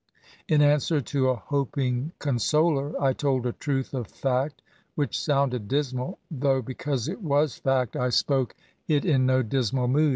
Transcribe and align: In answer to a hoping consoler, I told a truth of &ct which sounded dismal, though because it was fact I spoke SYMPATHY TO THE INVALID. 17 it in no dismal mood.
In 0.47 0.63
answer 0.63 0.99
to 0.99 1.29
a 1.29 1.35
hoping 1.35 2.11
consoler, 2.17 2.99
I 2.99 3.13
told 3.13 3.45
a 3.45 3.51
truth 3.51 3.93
of 3.93 4.07
&ct 4.25 4.63
which 4.95 5.15
sounded 5.15 5.67
dismal, 5.67 6.17
though 6.31 6.63
because 6.63 7.07
it 7.07 7.21
was 7.21 7.53
fact 7.57 7.95
I 7.95 8.09
spoke 8.09 8.55
SYMPATHY 8.87 9.01
TO 9.01 9.01
THE 9.01 9.07
INVALID. 9.09 9.11
17 9.11 9.15
it 9.15 9.15
in 9.15 9.25
no 9.27 9.41
dismal 9.43 9.87
mood. 9.89 10.09